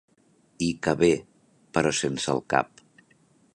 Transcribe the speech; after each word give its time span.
Hi 0.63 0.69
cabé, 0.87 1.09
però 1.77 1.93
sense 1.99 2.35
el 2.37 2.43
cap. 2.57 2.85